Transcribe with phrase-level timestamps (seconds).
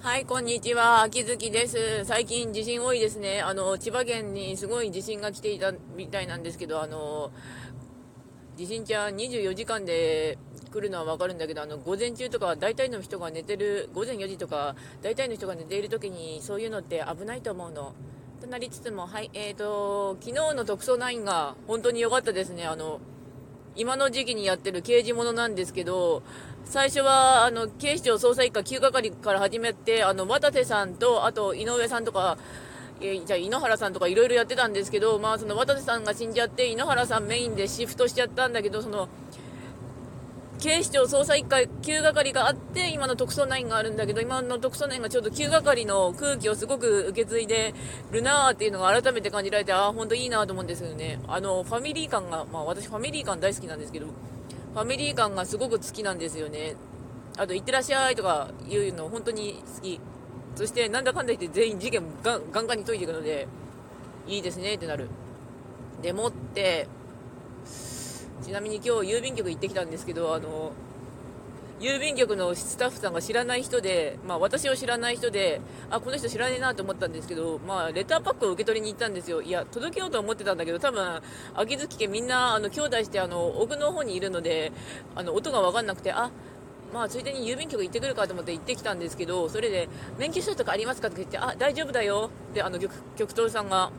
[0.00, 1.02] はい、こんにちは。
[1.02, 2.04] 秋月です。
[2.04, 3.42] 最近地震多いですね。
[3.42, 7.32] あの、千葉県にすごい地震が来ていたみたいなんですけど、あの、
[8.56, 10.38] 地震ちゃん24時間で
[10.70, 17.92] 来るのはわかるんだけど、あの、午前中とか大体の人が寝てる、午前4時とか大体の人が寝ている時にそういうのって危ないと思うの。
[18.40, 22.66] となりつつも、はい、えーと、昨日の特捜9が本当に良かったですね。
[22.66, 23.00] あの、
[23.78, 26.24] 今の時期にやってる刑事ものなんですけど、
[26.64, 32.38] 最初はあの警視庁捜査一課9係から始めて、あの渡瀬さんと、あと井上さんとか、
[33.00, 39.08] えーじゃ井ノ原さんとかいろいろやってたんですけど、まあ、その渡瀬さんが死んじゃって、井ノ原さんメインでシフトしちゃったんだけど、その
[40.58, 47.74] 警視庁捜査一課9係があって、今の特捜9があるんだけど、今の特捜9がちょっと9係の空気をすごく受け継いで
[48.10, 51.20] るなーっていうのが改めて感じられて、ああ、本当いいなと思うんですけどね。
[51.28, 56.74] あの、ファミリー感が、まあ私ファミリー感大好きなんですけど、ファミリー感がすごく好きなんですよね。
[57.36, 60.00] あと、いってらっしゃいとかいうの本当に好き。
[60.56, 63.46] そして、なんだかんだ言って全員事件ガンガンガンに解いていくので、
[64.26, 65.08] いいですねってなる。
[66.02, 66.88] でもって、
[68.42, 70.72] ちなみに今日郵便局行ってきたんですけど、あの、
[71.80, 79.42] 郵便局のスタッフさんが知らない人で、まあ私を知らない人で、あ、この人知らねえなと思ったんですけど、まあレターパックを受け取りに行ったんですよ。
[79.42, 81.22] いや、届けようと思ってたんだけど、多分、
[81.54, 84.72] 秋月家みんな、あの、兄弟して、あの、奥の方にいるので、
[85.14, 86.30] あの、音がわかんなくて、あ、
[86.92, 92.30] まあついでに郵便局行ってくるかと思って行ってきたんですけど、それで、免許証とかありますかとか言って、あ、大丈夫だよ。
[92.54, 93.92] で、あの、局、局長さんが、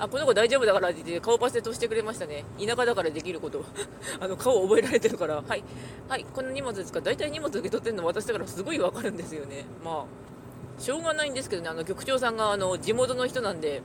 [0.00, 2.44] あ、この子大丈夫だからって言って顔パスで通してくれましたね。
[2.58, 3.62] 田舎だからできること。
[4.18, 5.42] あの、顔覚えられてるから。
[5.46, 5.62] はい。
[6.08, 7.00] はい、この荷物ですか？
[7.02, 9.66] 大体荷物受け取ってるの私だからすごいわかるんですよね。
[9.84, 10.06] ま
[10.78, 13.82] あ、しょうがないんですけどね、あの、局長さんが、あの、地元の人なんで、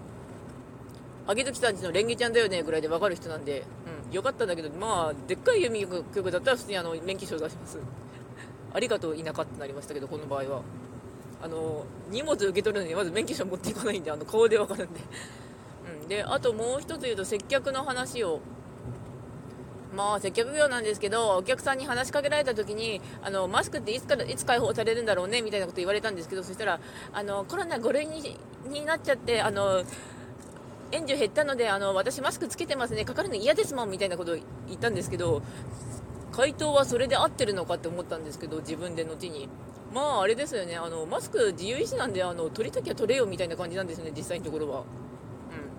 [1.28, 3.66] 秋月さんちのレンゲちゃんだよねぐらいでわかる人なんで、
[4.08, 7.80] うん、よかったんだけど、まあ、でっかい郵便局だったら普通にあの、免許証出します。
[8.74, 10.62] ありがとう、田舎ってなりましたけど、この場合は。
[11.42, 15.02] あの、荷物受け取るのにまず免許証持っていかないんで、あの、顔でわかるんで。
[16.02, 18.42] うん、であともう一つ言うと接客の話を。
[19.96, 26.82] まあ接客業なんですけどお客さんに話しかけられた時にあのマスクっていつからいつ解放されるんだろうねみたいなこと言われたんですけどそしたら
[27.14, 28.38] あのコロナ5類に
[28.68, 29.84] になっちゃってあの
[30.92, 34.36] 援助減ったのであの私マスクつけてますねかかるの嫌ですもんみたいなことを
[34.68, 35.42] 言ったんですけど
[36.32, 39.48] 回答はそれで合ってるのかって思ったんですけど自分で後に。
[39.94, 44.84] まああれですよねあのマスク自由意志なんであの取りたきゃ取れよみたいな感じなんですね実際のところは。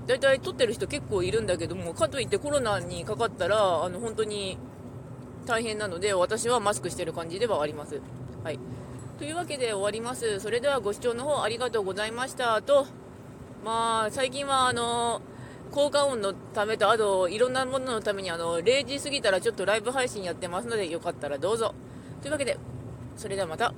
[0.06, 4.56] 大体取ってる人結構いるんだけどもかといってコロナにかかったらあの本当に
[5.46, 8.00] 大変なので私はマスクしてる感じではあります。
[8.42, 8.58] はい、
[9.18, 10.40] というわけで終わります。
[10.40, 12.86] それではご視聴の方ありがとうございましたと、
[13.64, 15.20] まあ、最近はあの
[15.72, 21.74] 効果音のためとあといろんなもののためにあの0時過ぎたらちょっとライブ配信やってますのでよかったらどうぞ。
[22.22, 22.56] というわけで
[23.16, 23.72] それではまた。